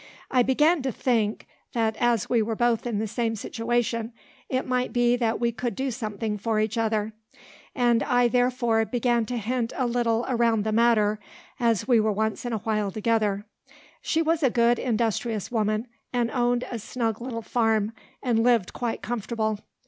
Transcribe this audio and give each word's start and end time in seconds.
I 0.31 0.41
began 0.41 0.81
to 0.81 0.91
think, 0.91 1.45
that 1.73 1.95
as 1.97 2.27
we 2.27 2.41
were 2.41 2.55
both 2.55 2.87
in 2.87 2.97
the 2.97 3.05
same 3.05 3.35
situation, 3.35 4.13
it 4.49 4.65
might 4.65 4.91
be 4.91 5.15
that 5.15 5.39
we 5.39 5.51
could 5.51 5.75
do 5.75 5.91
something 5.91 6.39
for 6.39 6.59
each 6.59 6.75
other; 6.75 7.13
and 7.75 8.01
I 8.01 8.27
therefore 8.27 8.83
began 8.85 9.27
to 9.27 9.37
hint 9.37 9.73
a 9.75 9.85
little 9.85 10.25
around 10.27 10.63
the 10.63 10.71
matter, 10.71 11.19
as 11.59 11.87
we 11.87 11.99
were 11.99 12.11
once 12.11 12.45
and 12.45 12.53
a 12.55 12.63
while 12.63 12.89
together. 12.89 13.45
She 14.01 14.23
was 14.23 14.41
a 14.41 14.49
good 14.49 14.79
industrious 14.79 15.51
woman, 15.51 15.85
and 16.11 16.31
owned 16.31 16.63
a 16.71 16.79
snug 16.79 17.21
little 17.21 17.43
farm, 17.43 17.93
and 18.23 18.41
lived 18.43 18.73
quite 18.73 19.03
comfortable. 19.03 19.59